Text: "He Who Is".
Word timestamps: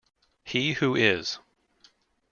"He 0.43 0.73
Who 0.73 0.95
Is". 0.95 1.37